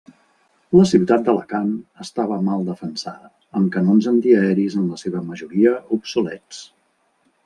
[0.77, 1.67] La ciutat d'Alacant
[2.05, 6.63] estava mal defensada, amb canons antiaeris en la seva majoria obsolets.